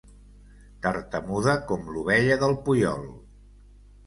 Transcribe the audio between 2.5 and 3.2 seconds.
Puyol.